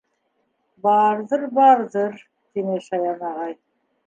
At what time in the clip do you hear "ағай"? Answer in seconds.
3.33-3.57